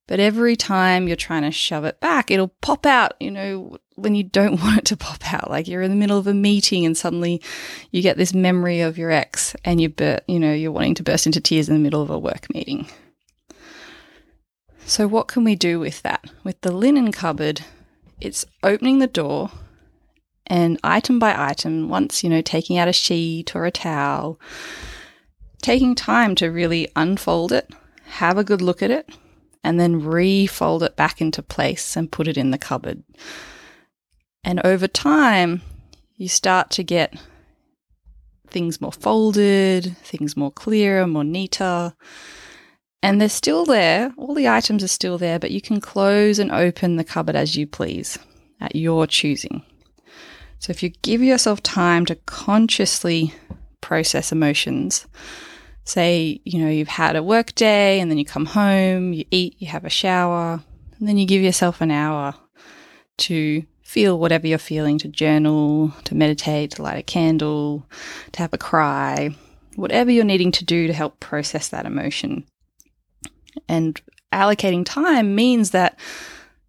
But 0.06 0.18
every 0.18 0.56
time 0.56 1.08
you're 1.08 1.16
trying 1.16 1.42
to 1.42 1.50
shove 1.50 1.84
it 1.84 2.00
back, 2.00 2.30
it'll 2.30 2.54
pop 2.62 2.86
out, 2.86 3.12
you 3.20 3.30
know, 3.30 3.76
when 3.96 4.14
you 4.14 4.22
don't 4.22 4.58
want 4.62 4.78
it 4.78 4.84
to 4.86 4.96
pop 4.96 5.30
out. 5.30 5.50
Like 5.50 5.68
you're 5.68 5.82
in 5.82 5.90
the 5.90 5.96
middle 5.96 6.16
of 6.16 6.26
a 6.26 6.32
meeting 6.32 6.86
and 6.86 6.96
suddenly 6.96 7.42
you 7.90 8.00
get 8.00 8.16
this 8.16 8.32
memory 8.32 8.80
of 8.80 8.96
your 8.96 9.10
ex 9.10 9.54
and 9.62 9.78
you, 9.78 9.90
bur- 9.90 10.22
you 10.26 10.40
know, 10.40 10.54
you're 10.54 10.72
wanting 10.72 10.94
to 10.94 11.02
burst 11.02 11.26
into 11.26 11.42
tears 11.42 11.68
in 11.68 11.74
the 11.74 11.82
middle 11.82 12.00
of 12.00 12.08
a 12.08 12.18
work 12.18 12.46
meeting. 12.54 12.88
So, 14.88 15.06
what 15.06 15.28
can 15.28 15.44
we 15.44 15.54
do 15.54 15.78
with 15.78 16.00
that? 16.00 16.24
With 16.44 16.62
the 16.62 16.72
linen 16.72 17.12
cupboard, 17.12 17.60
it's 18.22 18.46
opening 18.62 19.00
the 19.00 19.06
door 19.06 19.50
and 20.46 20.80
item 20.82 21.18
by 21.18 21.34
item, 21.38 21.90
once, 21.90 22.24
you 22.24 22.30
know, 22.30 22.40
taking 22.40 22.78
out 22.78 22.88
a 22.88 22.92
sheet 22.94 23.54
or 23.54 23.66
a 23.66 23.70
towel, 23.70 24.40
taking 25.60 25.94
time 25.94 26.34
to 26.36 26.48
really 26.48 26.88
unfold 26.96 27.52
it, 27.52 27.70
have 28.06 28.38
a 28.38 28.44
good 28.44 28.62
look 28.62 28.82
at 28.82 28.90
it, 28.90 29.10
and 29.62 29.78
then 29.78 30.02
refold 30.02 30.82
it 30.82 30.96
back 30.96 31.20
into 31.20 31.42
place 31.42 31.94
and 31.94 32.10
put 32.10 32.26
it 32.26 32.38
in 32.38 32.50
the 32.50 32.56
cupboard. 32.56 33.02
And 34.42 34.58
over 34.64 34.88
time, 34.88 35.60
you 36.16 36.28
start 36.28 36.70
to 36.70 36.82
get 36.82 37.14
things 38.46 38.80
more 38.80 38.92
folded, 38.92 39.98
things 39.98 40.34
more 40.34 40.50
clearer, 40.50 41.06
more 41.06 41.24
neater. 41.24 41.92
And 43.02 43.20
they're 43.20 43.28
still 43.28 43.64
there. 43.64 44.12
All 44.16 44.34
the 44.34 44.48
items 44.48 44.82
are 44.82 44.88
still 44.88 45.18
there, 45.18 45.38
but 45.38 45.50
you 45.50 45.60
can 45.60 45.80
close 45.80 46.38
and 46.38 46.50
open 46.50 46.96
the 46.96 47.04
cupboard 47.04 47.36
as 47.36 47.56
you 47.56 47.66
please 47.66 48.18
at 48.60 48.74
your 48.74 49.06
choosing. 49.06 49.62
So 50.58 50.70
if 50.70 50.82
you 50.82 50.90
give 51.02 51.22
yourself 51.22 51.62
time 51.62 52.04
to 52.06 52.16
consciously 52.16 53.32
process 53.80 54.32
emotions, 54.32 55.06
say, 55.84 56.40
you 56.44 56.58
know, 56.58 56.68
you've 56.68 56.88
had 56.88 57.14
a 57.14 57.22
work 57.22 57.54
day 57.54 58.00
and 58.00 58.10
then 58.10 58.18
you 58.18 58.24
come 58.24 58.46
home, 58.46 59.12
you 59.12 59.24
eat, 59.30 59.54
you 59.58 59.68
have 59.68 59.84
a 59.84 59.90
shower, 59.90 60.60
and 60.98 61.08
then 61.08 61.16
you 61.16 61.26
give 61.26 61.42
yourself 61.42 61.80
an 61.80 61.92
hour 61.92 62.34
to 63.18 63.64
feel 63.82 64.18
whatever 64.18 64.46
you're 64.46 64.58
feeling, 64.58 64.98
to 64.98 65.08
journal, 65.08 65.92
to 66.04 66.14
meditate, 66.14 66.72
to 66.72 66.82
light 66.82 66.98
a 66.98 67.02
candle, 67.02 67.86
to 68.32 68.40
have 68.40 68.52
a 68.52 68.58
cry, 68.58 69.30
whatever 69.76 70.10
you're 70.10 70.24
needing 70.24 70.52
to 70.52 70.64
do 70.64 70.88
to 70.88 70.92
help 70.92 71.20
process 71.20 71.68
that 71.68 71.86
emotion. 71.86 72.44
And 73.68 74.00
allocating 74.32 74.84
time 74.84 75.34
means 75.34 75.70
that 75.70 75.98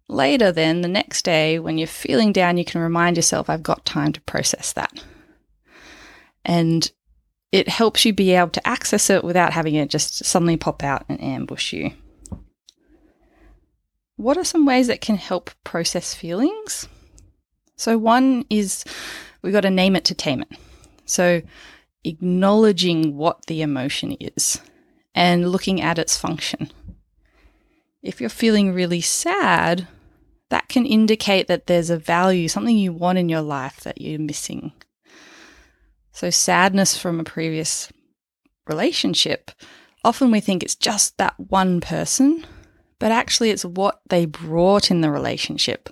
later, 0.08 0.52
then 0.52 0.80
the 0.80 0.88
next 0.88 1.24
day, 1.24 1.58
when 1.58 1.78
you're 1.78 1.86
feeling 1.86 2.32
down, 2.32 2.56
you 2.56 2.64
can 2.64 2.80
remind 2.80 3.16
yourself, 3.16 3.48
I've 3.48 3.62
got 3.62 3.84
time 3.84 4.12
to 4.12 4.20
process 4.22 4.72
that. 4.72 4.92
And 6.44 6.90
it 7.52 7.68
helps 7.68 8.04
you 8.04 8.12
be 8.12 8.32
able 8.32 8.50
to 8.50 8.68
access 8.68 9.10
it 9.10 9.24
without 9.24 9.52
having 9.52 9.74
it 9.74 9.90
just 9.90 10.24
suddenly 10.24 10.56
pop 10.56 10.82
out 10.82 11.04
and 11.08 11.20
ambush 11.22 11.72
you. 11.72 11.92
What 14.16 14.36
are 14.36 14.44
some 14.44 14.66
ways 14.66 14.86
that 14.88 15.00
can 15.00 15.16
help 15.16 15.50
process 15.64 16.14
feelings? 16.14 16.86
So, 17.76 17.96
one 17.96 18.44
is 18.50 18.84
we've 19.42 19.52
got 19.52 19.62
to 19.62 19.70
name 19.70 19.96
it 19.96 20.04
to 20.06 20.14
tame 20.14 20.42
it. 20.42 20.58
So, 21.06 21.40
acknowledging 22.04 23.16
what 23.16 23.46
the 23.46 23.62
emotion 23.62 24.12
is 24.20 24.60
and 25.14 25.50
looking 25.50 25.80
at 25.80 25.98
its 25.98 26.16
function. 26.16 26.70
If 28.02 28.20
you're 28.20 28.30
feeling 28.30 28.72
really 28.72 29.00
sad, 29.00 29.86
that 30.50 30.68
can 30.68 30.84
indicate 30.84 31.46
that 31.46 31.66
there's 31.66 31.90
a 31.90 31.96
value, 31.96 32.48
something 32.48 32.76
you 32.76 32.92
want 32.92 33.18
in 33.18 33.28
your 33.28 33.40
life 33.40 33.80
that 33.80 34.00
you're 34.00 34.18
missing. 34.18 34.72
So, 36.12 36.28
sadness 36.30 36.96
from 36.96 37.20
a 37.20 37.24
previous 37.24 37.90
relationship, 38.66 39.50
often 40.04 40.30
we 40.30 40.40
think 40.40 40.62
it's 40.62 40.74
just 40.74 41.16
that 41.18 41.38
one 41.38 41.80
person, 41.80 42.44
but 42.98 43.12
actually 43.12 43.50
it's 43.50 43.64
what 43.64 44.00
they 44.08 44.26
brought 44.26 44.90
in 44.90 45.00
the 45.00 45.10
relationship. 45.10 45.88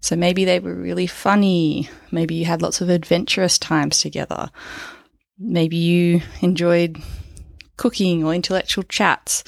So, 0.00 0.16
maybe 0.16 0.44
they 0.44 0.60
were 0.60 0.74
really 0.74 1.06
funny. 1.06 1.88
Maybe 2.12 2.34
you 2.34 2.44
had 2.44 2.62
lots 2.62 2.80
of 2.80 2.90
adventurous 2.90 3.58
times 3.58 4.00
together. 4.00 4.50
Maybe 5.38 5.76
you 5.76 6.20
enjoyed 6.40 7.02
cooking 7.78 8.22
or 8.22 8.34
intellectual 8.34 8.84
chats 8.84 9.42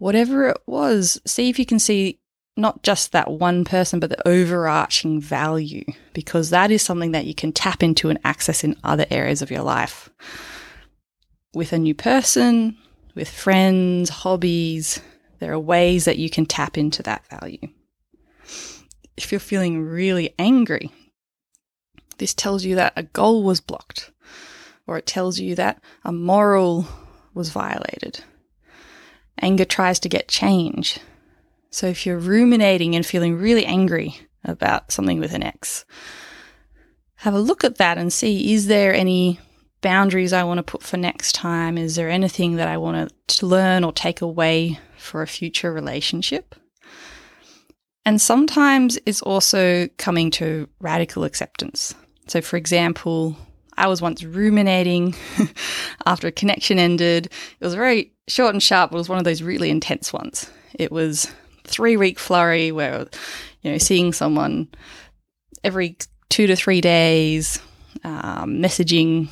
whatever 0.00 0.48
it 0.48 0.60
was, 0.66 1.20
see 1.26 1.48
if 1.48 1.58
you 1.58 1.66
can 1.66 1.78
see 1.78 2.18
not 2.56 2.82
just 2.82 3.12
that 3.12 3.30
one 3.30 3.64
person, 3.64 4.00
but 4.00 4.10
the 4.10 4.28
overarching 4.28 5.20
value, 5.20 5.84
because 6.14 6.50
that 6.50 6.70
is 6.70 6.82
something 6.82 7.12
that 7.12 7.26
you 7.26 7.34
can 7.34 7.52
tap 7.52 7.82
into 7.82 8.08
and 8.08 8.18
access 8.24 8.64
in 8.64 8.76
other 8.82 9.06
areas 9.10 9.40
of 9.40 9.50
your 9.50 9.62
life. 9.62 10.10
With 11.54 11.72
a 11.72 11.78
new 11.78 11.94
person, 11.94 12.76
with 13.14 13.28
friends, 13.28 14.08
hobbies, 14.08 15.00
there 15.38 15.52
are 15.52 15.58
ways 15.58 16.06
that 16.06 16.18
you 16.18 16.30
can 16.30 16.46
tap 16.46 16.76
into 16.78 17.02
that 17.04 17.24
value. 17.28 17.68
If 19.16 19.30
you're 19.30 19.38
feeling 19.38 19.82
really 19.82 20.34
angry, 20.38 20.90
this 22.16 22.32
tells 22.32 22.64
you 22.64 22.74
that 22.76 22.94
a 22.96 23.02
goal 23.02 23.42
was 23.42 23.60
blocked, 23.60 24.12
or 24.86 24.96
it 24.96 25.06
tells 25.06 25.38
you 25.38 25.54
that 25.56 25.82
a 26.04 26.12
moral 26.12 26.88
was 27.34 27.50
violated 27.50 28.22
anger 29.40 29.64
tries 29.64 29.98
to 30.00 30.08
get 30.08 30.28
change. 30.28 30.98
So 31.70 31.86
if 31.86 32.04
you're 32.04 32.18
ruminating 32.18 32.94
and 32.94 33.04
feeling 33.04 33.36
really 33.36 33.64
angry 33.64 34.18
about 34.44 34.92
something 34.92 35.20
with 35.20 35.32
an 35.34 35.42
ex, 35.42 35.84
have 37.16 37.34
a 37.34 37.40
look 37.40 37.64
at 37.64 37.78
that 37.78 37.98
and 37.98 38.12
see 38.12 38.52
is 38.52 38.66
there 38.66 38.94
any 38.94 39.38
boundaries 39.82 40.32
I 40.32 40.44
want 40.44 40.58
to 40.58 40.62
put 40.62 40.82
for 40.82 40.96
next 40.96 41.34
time? 41.34 41.78
Is 41.78 41.96
there 41.96 42.10
anything 42.10 42.56
that 42.56 42.68
I 42.68 42.76
want 42.76 43.12
to 43.28 43.46
learn 43.46 43.84
or 43.84 43.92
take 43.92 44.20
away 44.20 44.78
for 44.96 45.22
a 45.22 45.26
future 45.26 45.72
relationship? 45.72 46.54
And 48.04 48.20
sometimes 48.20 48.98
it's 49.06 49.22
also 49.22 49.86
coming 49.98 50.30
to 50.32 50.68
radical 50.80 51.24
acceptance. 51.24 51.94
So, 52.26 52.40
for 52.40 52.56
example, 52.56 53.36
I 53.80 53.86
was 53.86 54.02
once 54.02 54.22
ruminating 54.22 55.14
after 56.06 56.28
a 56.28 56.32
connection 56.32 56.78
ended. 56.78 57.26
It 57.26 57.64
was 57.64 57.74
very 57.74 58.12
short 58.28 58.54
and 58.54 58.62
sharp. 58.62 58.92
It 58.92 58.96
was 58.96 59.08
one 59.08 59.18
of 59.18 59.24
those 59.24 59.42
really 59.42 59.70
intense 59.70 60.12
ones. 60.12 60.50
It 60.74 60.92
was 60.92 61.32
three 61.64 61.96
week 61.96 62.18
flurry 62.18 62.72
where, 62.72 63.06
you 63.62 63.72
know, 63.72 63.78
seeing 63.78 64.12
someone 64.12 64.68
every 65.64 65.96
two 66.28 66.46
to 66.46 66.56
three 66.56 66.82
days, 66.82 67.58
um, 68.04 68.58
messaging 68.58 69.28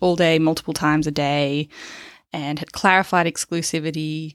all 0.00 0.16
day, 0.16 0.40
multiple 0.40 0.74
times 0.74 1.06
a 1.06 1.12
day, 1.12 1.68
and 2.32 2.58
had 2.58 2.72
clarified 2.72 3.26
exclusivity, 3.26 4.34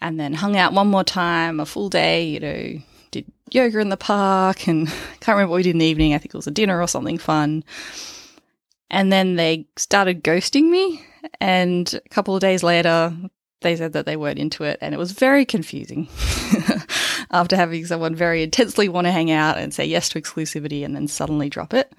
and 0.00 0.20
then 0.20 0.34
hung 0.34 0.56
out 0.56 0.72
one 0.72 0.88
more 0.88 1.04
time, 1.04 1.58
a 1.58 1.66
full 1.66 1.88
day, 1.88 2.24
you 2.24 2.40
know, 2.40 2.82
did 3.10 3.24
yoga 3.50 3.80
in 3.80 3.88
the 3.88 3.96
park, 3.96 4.68
and 4.68 4.86
can't 5.20 5.36
remember 5.36 5.50
what 5.50 5.56
we 5.56 5.62
did 5.64 5.70
in 5.74 5.78
the 5.78 5.86
evening. 5.86 6.14
I 6.14 6.18
think 6.18 6.34
it 6.34 6.38
was 6.38 6.46
a 6.46 6.52
dinner 6.52 6.80
or 6.80 6.86
something 6.86 7.18
fun. 7.18 7.64
And 8.92 9.10
then 9.10 9.36
they 9.36 9.66
started 9.76 10.22
ghosting 10.22 10.70
me. 10.70 11.04
And 11.40 11.92
a 11.94 12.08
couple 12.10 12.34
of 12.34 12.40
days 12.40 12.62
later, 12.62 13.16
they 13.62 13.74
said 13.74 13.94
that 13.94 14.06
they 14.06 14.16
weren't 14.16 14.38
into 14.38 14.64
it. 14.64 14.78
And 14.80 14.94
it 14.94 14.98
was 14.98 15.12
very 15.12 15.46
confusing 15.46 16.08
after 17.30 17.56
having 17.56 17.86
someone 17.86 18.14
very 18.14 18.42
intensely 18.42 18.88
want 18.88 19.06
to 19.06 19.12
hang 19.12 19.30
out 19.30 19.56
and 19.56 19.72
say 19.72 19.86
yes 19.86 20.10
to 20.10 20.20
exclusivity 20.20 20.84
and 20.84 20.94
then 20.94 21.08
suddenly 21.08 21.48
drop 21.48 21.72
it. 21.72 21.92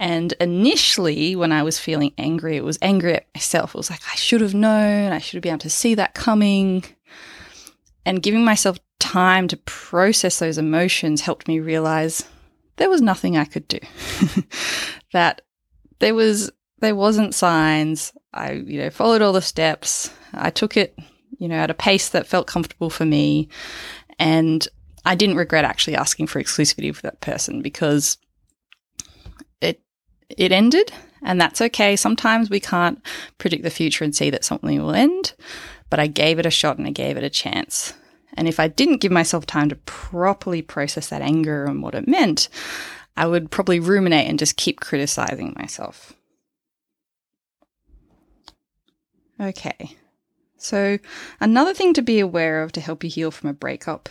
And 0.00 0.32
initially, 0.34 1.34
when 1.34 1.52
I 1.52 1.62
was 1.62 1.78
feeling 1.78 2.12
angry, 2.18 2.56
it 2.56 2.64
was 2.64 2.78
angry 2.82 3.14
at 3.14 3.26
myself. 3.34 3.74
It 3.74 3.78
was 3.78 3.90
like, 3.90 4.02
I 4.10 4.14
should 4.16 4.40
have 4.40 4.54
known, 4.54 5.12
I 5.12 5.18
should 5.18 5.36
have 5.36 5.42
been 5.42 5.52
able 5.52 5.60
to 5.60 5.70
see 5.70 5.94
that 5.94 6.14
coming. 6.14 6.84
And 8.04 8.22
giving 8.22 8.44
myself 8.44 8.78
time 8.98 9.48
to 9.48 9.56
process 9.56 10.38
those 10.38 10.58
emotions 10.58 11.20
helped 11.20 11.48
me 11.48 11.60
realize 11.60 12.24
there 12.76 12.90
was 12.90 13.02
nothing 13.02 13.36
I 13.36 13.44
could 13.44 13.66
do. 13.68 13.80
that 15.12 15.42
there 15.98 16.14
was 16.14 16.50
there 16.80 16.94
wasn't 16.94 17.34
signs. 17.34 18.12
I 18.32 18.52
you 18.52 18.78
know 18.78 18.90
followed 18.90 19.22
all 19.22 19.32
the 19.32 19.42
steps. 19.42 20.10
I 20.32 20.50
took 20.50 20.76
it 20.76 20.96
you 21.38 21.48
know 21.48 21.56
at 21.56 21.70
a 21.70 21.74
pace 21.74 22.08
that 22.10 22.26
felt 22.26 22.46
comfortable 22.46 22.90
for 22.90 23.04
me, 23.04 23.48
and 24.18 24.66
I 25.04 25.14
didn't 25.14 25.36
regret 25.36 25.64
actually 25.64 25.96
asking 25.96 26.26
for 26.26 26.42
exclusivity 26.42 26.88
with 26.90 27.02
that 27.02 27.20
person 27.20 27.62
because 27.62 28.18
it 29.60 29.82
it 30.36 30.52
ended, 30.52 30.92
and 31.22 31.40
that's 31.40 31.60
okay. 31.60 31.96
Sometimes 31.96 32.50
we 32.50 32.60
can't 32.60 33.00
predict 33.38 33.62
the 33.62 33.70
future 33.70 34.04
and 34.04 34.14
see 34.14 34.30
that 34.30 34.44
something 34.44 34.80
will 34.80 34.94
end, 34.94 35.34
but 35.90 36.00
I 36.00 36.06
gave 36.06 36.38
it 36.38 36.46
a 36.46 36.50
shot 36.50 36.78
and 36.78 36.86
I 36.86 36.90
gave 36.90 37.16
it 37.16 37.24
a 37.24 37.30
chance. 37.30 37.94
And 38.34 38.46
if 38.46 38.60
I 38.60 38.68
didn't 38.68 38.98
give 39.00 39.10
myself 39.10 39.46
time 39.46 39.68
to 39.70 39.76
properly 39.76 40.62
process 40.62 41.08
that 41.08 41.22
anger 41.22 41.64
and 41.64 41.82
what 41.82 41.94
it 41.94 42.06
meant, 42.06 42.48
I 43.18 43.26
would 43.26 43.50
probably 43.50 43.80
ruminate 43.80 44.28
and 44.28 44.38
just 44.38 44.56
keep 44.56 44.78
criticizing 44.78 45.54
myself. 45.58 46.14
Okay. 49.40 49.96
So, 50.56 50.98
another 51.40 51.74
thing 51.74 51.94
to 51.94 52.02
be 52.02 52.20
aware 52.20 52.62
of 52.62 52.72
to 52.72 52.80
help 52.80 53.02
you 53.02 53.10
heal 53.10 53.30
from 53.32 53.50
a 53.50 53.54
breakup 53.54 54.08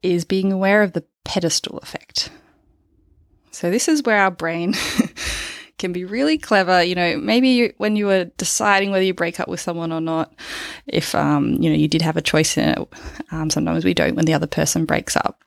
is 0.00 0.24
being 0.24 0.52
aware 0.52 0.82
of 0.82 0.92
the 0.92 1.04
pedestal 1.24 1.78
effect. 1.78 2.30
So, 3.50 3.70
this 3.70 3.88
is 3.88 4.04
where 4.04 4.18
our 4.18 4.30
brain 4.30 4.74
can 5.78 5.92
be 5.92 6.04
really 6.04 6.38
clever. 6.38 6.84
You 6.84 6.94
know, 6.94 7.16
maybe 7.16 7.48
you, 7.48 7.72
when 7.78 7.96
you 7.96 8.06
were 8.06 8.26
deciding 8.36 8.92
whether 8.92 9.04
you 9.04 9.14
break 9.14 9.40
up 9.40 9.48
with 9.48 9.60
someone 9.60 9.92
or 9.92 10.00
not, 10.00 10.32
if, 10.86 11.16
um, 11.16 11.54
you 11.54 11.68
know, 11.70 11.76
you 11.76 11.88
did 11.88 12.02
have 12.02 12.16
a 12.16 12.22
choice 12.22 12.56
in 12.56 12.68
it, 12.68 12.78
um, 13.32 13.50
sometimes 13.50 13.84
we 13.84 13.94
don't 13.94 14.14
when 14.14 14.24
the 14.24 14.34
other 14.34 14.46
person 14.46 14.84
breaks 14.84 15.16
up. 15.16 15.42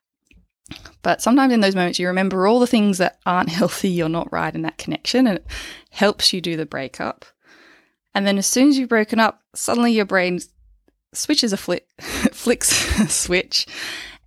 But 1.01 1.21
sometimes 1.21 1.53
in 1.53 1.61
those 1.61 1.75
moments, 1.75 1.99
you 1.99 2.07
remember 2.07 2.47
all 2.47 2.59
the 2.59 2.67
things 2.67 2.97
that 2.97 3.19
aren't 3.25 3.49
healthy 3.59 3.89
you're 3.89 4.09
not 4.09 4.31
right 4.31 4.53
in 4.53 4.61
that 4.63 4.77
connection, 4.77 5.27
and 5.27 5.39
it 5.39 5.45
helps 5.91 6.33
you 6.33 6.41
do 6.41 6.57
the 6.57 6.65
breakup. 6.65 7.25
And 8.13 8.25
then 8.25 8.37
as 8.37 8.47
soon 8.47 8.69
as 8.69 8.77
you've 8.77 8.89
broken 8.89 9.19
up, 9.19 9.41
suddenly 9.53 9.91
your 9.91 10.05
brain 10.05 10.39
switches 11.13 11.53
a 11.53 11.57
flick, 11.57 11.87
flicks 11.99 12.99
a 12.99 13.07
switch, 13.07 13.65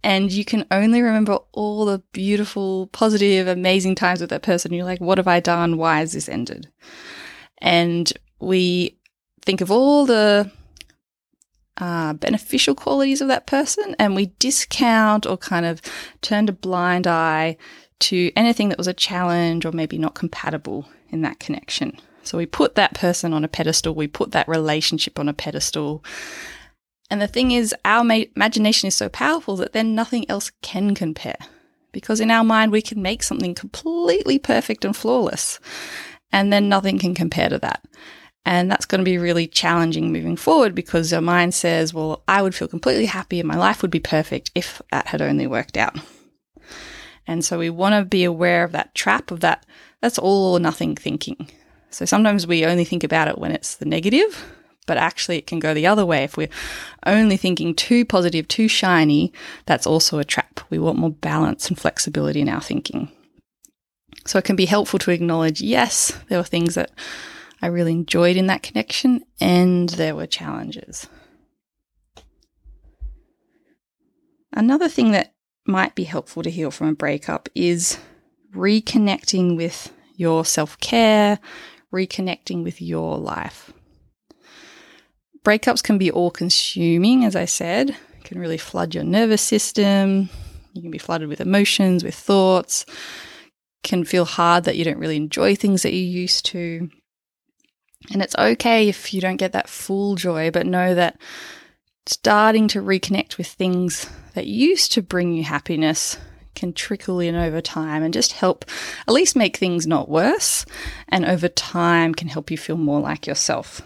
and 0.04 0.32
you 0.32 0.44
can 0.44 0.66
only 0.70 1.00
remember 1.00 1.38
all 1.52 1.84
the 1.84 2.02
beautiful, 2.12 2.88
positive, 2.88 3.46
amazing 3.46 3.94
times 3.94 4.20
with 4.20 4.30
that 4.30 4.42
person. 4.42 4.72
You're 4.72 4.84
like, 4.84 5.00
what 5.00 5.18
have 5.18 5.28
I 5.28 5.40
done? 5.40 5.76
Why 5.76 6.00
has 6.00 6.12
this 6.12 6.28
ended? 6.28 6.68
And 7.58 8.12
we 8.40 8.98
think 9.44 9.60
of 9.60 9.70
all 9.70 10.04
the 10.06 10.50
uh, 11.78 12.12
beneficial 12.14 12.74
qualities 12.74 13.20
of 13.20 13.28
that 13.28 13.46
person 13.46 13.96
and 13.98 14.14
we 14.14 14.26
discount 14.38 15.26
or 15.26 15.36
kind 15.36 15.64
of 15.64 15.80
turn 16.20 16.48
a 16.48 16.52
blind 16.52 17.06
eye 17.06 17.56
to 17.98 18.30
anything 18.36 18.68
that 18.68 18.78
was 18.78 18.88
a 18.88 18.94
challenge 18.94 19.64
or 19.64 19.72
maybe 19.72 19.96
not 19.96 20.14
compatible 20.14 20.86
in 21.10 21.22
that 21.22 21.38
connection. 21.38 21.98
So 22.24 22.38
we 22.38 22.46
put 22.46 22.74
that 22.74 22.94
person 22.94 23.32
on 23.32 23.44
a 23.44 23.48
pedestal, 23.48 23.94
we 23.94 24.06
put 24.06 24.32
that 24.32 24.48
relationship 24.48 25.18
on 25.18 25.28
a 25.28 25.32
pedestal, 25.34 26.04
and 27.12 27.20
the 27.20 27.28
thing 27.28 27.50
is, 27.50 27.74
our 27.84 28.02
ma- 28.02 28.24
imagination 28.34 28.86
is 28.86 28.94
so 28.94 29.10
powerful 29.10 29.56
that 29.56 29.74
then 29.74 29.94
nothing 29.94 30.24
else 30.30 30.50
can 30.62 30.94
compare. 30.94 31.36
Because 31.92 32.20
in 32.20 32.30
our 32.30 32.42
mind, 32.42 32.72
we 32.72 32.80
can 32.80 33.02
make 33.02 33.22
something 33.22 33.54
completely 33.54 34.38
perfect 34.38 34.82
and 34.82 34.96
flawless, 34.96 35.60
and 36.32 36.50
then 36.50 36.70
nothing 36.70 36.98
can 36.98 37.14
compare 37.14 37.50
to 37.50 37.58
that. 37.58 37.84
And 38.44 38.70
that's 38.70 38.86
going 38.86 38.98
to 38.98 39.04
be 39.04 39.18
really 39.18 39.46
challenging 39.46 40.12
moving 40.12 40.36
forward 40.36 40.74
because 40.74 41.12
your 41.12 41.20
mind 41.20 41.54
says, 41.54 41.94
well, 41.94 42.24
I 42.26 42.42
would 42.42 42.54
feel 42.54 42.66
completely 42.68 43.06
happy 43.06 43.38
and 43.38 43.48
my 43.48 43.56
life 43.56 43.82
would 43.82 43.90
be 43.90 44.00
perfect 44.00 44.50
if 44.54 44.82
that 44.90 45.06
had 45.06 45.22
only 45.22 45.46
worked 45.46 45.76
out. 45.76 45.96
And 47.26 47.44
so 47.44 47.58
we 47.58 47.70
want 47.70 47.94
to 47.94 48.04
be 48.04 48.24
aware 48.24 48.64
of 48.64 48.72
that 48.72 48.94
trap 48.94 49.30
of 49.30 49.40
that, 49.40 49.64
that's 50.00 50.18
all 50.18 50.54
or 50.54 50.60
nothing 50.60 50.96
thinking. 50.96 51.48
So 51.90 52.04
sometimes 52.04 52.46
we 52.46 52.64
only 52.64 52.84
think 52.84 53.04
about 53.04 53.28
it 53.28 53.38
when 53.38 53.52
it's 53.52 53.76
the 53.76 53.84
negative, 53.84 54.44
but 54.86 54.96
actually 54.96 55.38
it 55.38 55.46
can 55.46 55.60
go 55.60 55.72
the 55.72 55.86
other 55.86 56.04
way. 56.04 56.24
If 56.24 56.36
we're 56.36 56.48
only 57.06 57.36
thinking 57.36 57.74
too 57.74 58.04
positive, 58.04 58.48
too 58.48 58.66
shiny, 58.66 59.32
that's 59.66 59.86
also 59.86 60.18
a 60.18 60.24
trap. 60.24 60.60
We 60.68 60.80
want 60.80 60.98
more 60.98 61.10
balance 61.10 61.68
and 61.68 61.78
flexibility 61.78 62.40
in 62.40 62.48
our 62.48 62.60
thinking. 62.60 63.08
So 64.26 64.38
it 64.38 64.44
can 64.44 64.56
be 64.56 64.66
helpful 64.66 64.98
to 65.00 65.10
acknowledge, 65.10 65.60
yes, 65.60 66.18
there 66.28 66.38
were 66.38 66.44
things 66.44 66.74
that 66.74 66.90
I 67.62 67.68
really 67.68 67.92
enjoyed 67.92 68.36
in 68.36 68.48
that 68.48 68.62
connection 68.62 69.24
and 69.40 69.88
there 69.90 70.16
were 70.16 70.26
challenges. 70.26 71.06
Another 74.52 74.88
thing 74.88 75.12
that 75.12 75.32
might 75.66 75.94
be 75.94 76.04
helpful 76.04 76.42
to 76.42 76.50
heal 76.50 76.70
from 76.70 76.88
a 76.88 76.94
breakup 76.94 77.48
is 77.54 77.98
reconnecting 78.54 79.56
with 79.56 79.92
your 80.16 80.44
self 80.44 80.78
care, 80.80 81.38
reconnecting 81.92 82.64
with 82.64 82.82
your 82.82 83.16
life 83.16 83.72
breakups 85.44 85.82
can 85.82 85.98
be 85.98 86.10
all 86.10 86.30
consuming, 86.30 87.24
as 87.24 87.36
I 87.36 87.44
said, 87.44 87.90
it 87.90 88.24
can 88.24 88.38
really 88.38 88.58
flood 88.58 88.94
your 88.94 89.04
nervous 89.04 89.42
system. 89.42 90.28
You 90.72 90.82
can 90.82 90.90
be 90.90 90.98
flooded 90.98 91.28
with 91.28 91.40
emotions, 91.40 92.04
with 92.04 92.14
thoughts. 92.14 92.86
Can 93.82 94.04
feel 94.04 94.24
hard 94.24 94.64
that 94.64 94.76
you 94.76 94.84
don't 94.84 94.98
really 94.98 95.16
enjoy 95.16 95.54
things 95.54 95.82
that 95.82 95.92
you 95.92 96.02
used 96.02 96.46
to. 96.46 96.88
And 98.10 98.22
it's 98.22 98.34
okay 98.36 98.88
if 98.88 99.14
you 99.14 99.20
don't 99.20 99.36
get 99.36 99.52
that 99.52 99.68
full 99.68 100.16
joy, 100.16 100.50
but 100.50 100.66
know 100.66 100.94
that 100.94 101.20
starting 102.06 102.68
to 102.68 102.82
reconnect 102.82 103.38
with 103.38 103.46
things 103.46 104.10
that 104.34 104.46
used 104.46 104.92
to 104.92 105.02
bring 105.02 105.32
you 105.32 105.44
happiness 105.44 106.18
can 106.54 106.72
trickle 106.72 107.20
in 107.20 107.34
over 107.34 107.60
time 107.60 108.02
and 108.02 108.12
just 108.12 108.32
help 108.32 108.64
at 109.06 109.14
least 109.14 109.36
make 109.36 109.56
things 109.56 109.86
not 109.86 110.08
worse. 110.08 110.66
And 111.08 111.24
over 111.24 111.48
time 111.48 112.14
can 112.14 112.28
help 112.28 112.50
you 112.50 112.58
feel 112.58 112.76
more 112.76 113.00
like 113.00 113.26
yourself. 113.26 113.80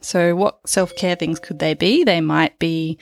So, 0.00 0.34
what 0.34 0.58
self 0.66 0.94
care 0.96 1.14
things 1.14 1.38
could 1.38 1.58
they 1.58 1.74
be? 1.74 2.04
They 2.04 2.20
might 2.20 2.58
be 2.58 2.98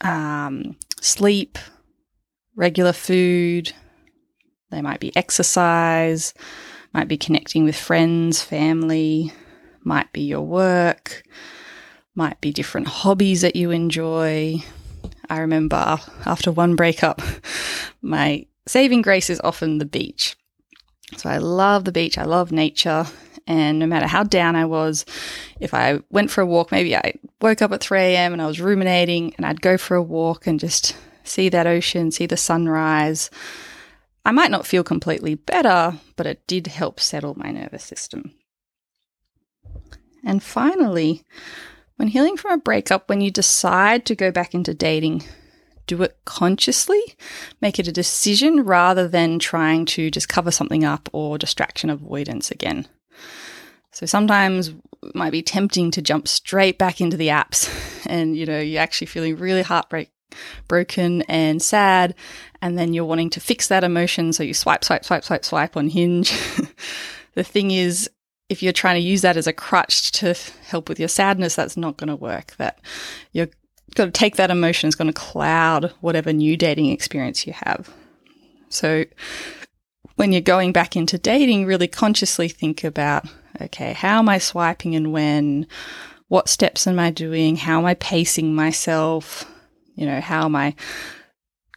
um, 0.00 0.76
sleep, 1.00 1.58
regular 2.56 2.92
food, 2.92 3.72
they 4.70 4.82
might 4.82 5.00
be 5.00 5.16
exercise, 5.16 6.34
might 6.92 7.08
be 7.08 7.16
connecting 7.16 7.64
with 7.64 7.76
friends, 7.76 8.42
family, 8.42 9.32
might 9.84 10.12
be 10.12 10.22
your 10.22 10.42
work, 10.42 11.22
might 12.14 12.40
be 12.40 12.52
different 12.52 12.88
hobbies 12.88 13.42
that 13.42 13.56
you 13.56 13.70
enjoy. 13.70 14.56
I 15.30 15.40
remember 15.40 15.98
after 16.26 16.50
one 16.50 16.76
breakup, 16.76 17.22
my 18.02 18.46
saving 18.66 19.02
grace 19.02 19.30
is 19.30 19.40
often 19.44 19.78
the 19.78 19.84
beach. 19.84 20.36
So 21.16 21.30
I 21.30 21.38
love 21.38 21.84
the 21.84 21.92
beach, 21.92 22.18
I 22.18 22.24
love 22.24 22.52
nature, 22.52 23.06
and 23.48 23.78
no 23.78 23.86
matter 23.86 24.06
how 24.06 24.24
down 24.24 24.56
I 24.56 24.66
was, 24.66 25.06
if 25.58 25.72
I 25.72 26.00
went 26.10 26.30
for 26.30 26.42
a 26.42 26.46
walk, 26.46 26.70
maybe 26.70 26.94
I 26.94 27.14
woke 27.40 27.62
up 27.62 27.72
at 27.72 27.80
3 27.80 27.98
a.m. 27.98 28.34
and 28.34 28.42
I 28.42 28.46
was 28.46 28.60
ruminating 28.60 29.34
and 29.36 29.46
I'd 29.46 29.62
go 29.62 29.78
for 29.78 29.94
a 29.94 30.02
walk 30.02 30.46
and 30.46 30.60
just 30.60 30.94
see 31.24 31.48
that 31.48 31.66
ocean, 31.66 32.10
see 32.10 32.26
the 32.26 32.36
sunrise. 32.36 33.30
I 34.24 34.32
might 34.32 34.50
not 34.50 34.66
feel 34.66 34.84
completely 34.84 35.34
better, 35.34 35.98
but 36.16 36.26
it 36.26 36.46
did 36.46 36.66
help 36.66 37.00
settle 37.00 37.38
my 37.38 37.50
nervous 37.50 37.84
system. 37.84 38.32
And 40.24 40.42
finally, 40.42 41.24
when 41.96 42.08
healing 42.08 42.36
from 42.36 42.52
a 42.52 42.62
breakup, 42.62 43.08
when 43.08 43.20
you 43.20 43.30
decide 43.30 44.04
to 44.06 44.14
go 44.14 44.30
back 44.30 44.54
into 44.54 44.74
dating, 44.74 45.24
do 45.86 46.02
it 46.02 46.16
consciously, 46.24 47.00
make 47.60 47.78
it 47.78 47.88
a 47.88 47.92
decision 47.92 48.64
rather 48.64 49.08
than 49.08 49.38
trying 49.38 49.84
to 49.86 50.10
just 50.10 50.28
cover 50.28 50.50
something 50.50 50.84
up 50.84 51.08
or 51.12 51.38
distraction 51.38 51.90
avoidance 51.90 52.50
again. 52.50 52.86
So 53.90 54.06
sometimes 54.06 54.68
it 54.68 55.14
might 55.14 55.32
be 55.32 55.42
tempting 55.42 55.90
to 55.92 56.02
jump 56.02 56.28
straight 56.28 56.78
back 56.78 57.00
into 57.00 57.16
the 57.16 57.28
apps 57.28 57.68
and 58.06 58.36
you 58.36 58.46
know 58.46 58.60
you're 58.60 58.82
actually 58.82 59.06
feeling 59.06 59.36
really 59.36 59.62
heartbreak 59.62 60.10
broken 60.66 61.22
and 61.22 61.62
sad 61.62 62.14
and 62.60 62.78
then 62.78 62.92
you're 62.92 63.04
wanting 63.04 63.30
to 63.30 63.40
fix 63.40 63.68
that 63.68 63.84
emotion 63.84 64.32
so 64.32 64.42
you 64.42 64.54
swipe 64.54 64.84
swipe 64.84 65.04
swipe 65.04 65.24
swipe 65.24 65.44
swipe 65.44 65.76
on 65.76 65.88
hinge 65.88 66.30
the 67.34 67.44
thing 67.44 67.70
is 67.70 68.10
if 68.48 68.62
you're 68.62 68.72
trying 68.72 69.00
to 69.00 69.06
use 69.06 69.22
that 69.22 69.36
as 69.36 69.46
a 69.46 69.52
crutch 69.52 70.12
to 70.12 70.34
help 70.66 70.88
with 70.88 70.98
your 70.98 71.08
sadness 71.08 71.54
that's 71.54 71.76
not 71.76 71.96
going 71.96 72.08
to 72.08 72.16
work 72.16 72.54
that 72.56 72.80
you're 73.32 73.48
going 73.94 74.10
to 74.10 74.18
take 74.18 74.36
that 74.36 74.50
emotion 74.50 74.86
it's 74.86 74.96
going 74.96 75.12
to 75.12 75.12
cloud 75.12 75.92
whatever 76.00 76.32
new 76.32 76.56
dating 76.56 76.90
experience 76.90 77.46
you 77.46 77.52
have 77.52 77.92
so 78.68 79.04
when 80.18 80.32
you're 80.32 80.40
going 80.40 80.72
back 80.72 80.96
into 80.96 81.16
dating, 81.16 81.64
really 81.64 81.86
consciously 81.86 82.48
think 82.48 82.82
about 82.82 83.24
okay, 83.60 83.92
how 83.92 84.18
am 84.18 84.28
I 84.28 84.38
swiping 84.38 84.96
and 84.96 85.12
when? 85.12 85.66
What 86.26 86.48
steps 86.48 86.86
am 86.86 86.98
I 86.98 87.10
doing? 87.10 87.56
How 87.56 87.78
am 87.78 87.86
I 87.86 87.94
pacing 87.94 88.54
myself? 88.54 89.44
You 89.98 90.06
know, 90.06 90.20
how 90.20 90.44
am 90.44 90.56
I 90.56 90.74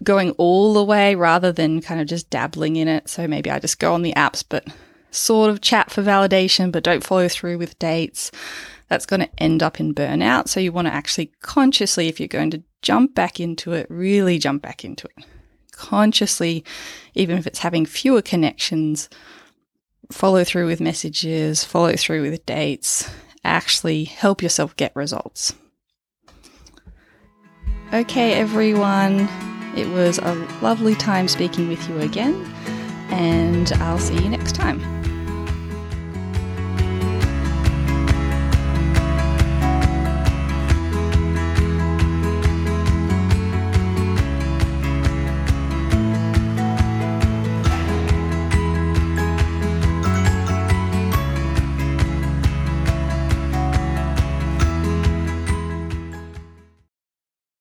going 0.03 0.31
all 0.31 0.73
the 0.73 0.83
way 0.83 1.15
rather 1.15 1.51
than 1.51 1.81
kind 1.81 1.99
of 1.99 2.07
just 2.07 2.29
dabbling 2.29 2.75
in 2.75 2.87
it? 2.87 3.09
So 3.09 3.27
maybe 3.27 3.49
I 3.49 3.59
just 3.59 3.79
go 3.79 3.93
on 3.93 4.01
the 4.01 4.13
apps, 4.13 4.43
but 4.47 4.67
sort 5.11 5.49
of 5.49 5.61
chat 5.61 5.91
for 5.91 6.03
validation, 6.03 6.71
but 6.71 6.83
don't 6.83 7.03
follow 7.03 7.27
through 7.27 7.57
with 7.57 7.79
dates. 7.79 8.31
That's 8.89 9.05
going 9.05 9.21
to 9.21 9.29
end 9.37 9.63
up 9.63 9.79
in 9.79 9.95
burnout. 9.95 10.49
So 10.49 10.59
you 10.59 10.71
want 10.71 10.87
to 10.87 10.93
actually 10.93 11.31
consciously, 11.41 12.07
if 12.07 12.19
you're 12.19 12.27
going 12.27 12.51
to 12.51 12.63
jump 12.81 13.15
back 13.15 13.39
into 13.39 13.73
it, 13.73 13.87
really 13.89 14.37
jump 14.37 14.61
back 14.61 14.85
into 14.85 15.07
it 15.07 15.25
consciously, 15.81 16.63
even 17.15 17.37
if 17.37 17.47
it's 17.47 17.59
having 17.59 17.85
fewer 17.87 18.21
connections, 18.21 19.09
follow 20.11 20.43
through 20.43 20.67
with 20.67 20.79
messages, 20.79 21.63
follow 21.63 21.95
through 21.95 22.21
with 22.21 22.45
dates, 22.45 23.09
actually 23.43 24.03
help 24.03 24.43
yourself 24.43 24.75
get 24.75 24.95
results. 24.95 25.55
Okay, 27.93 28.35
everyone, 28.35 29.27
it 29.75 29.89
was 29.89 30.17
a 30.17 30.33
lovely 30.61 30.95
time 30.95 31.27
speaking 31.27 31.67
with 31.67 31.89
you 31.89 31.99
again, 31.99 32.45
and 33.09 33.69
I'll 33.73 33.99
see 33.99 34.15
you 34.15 34.29
next 34.29 34.55
time. 34.55 35.00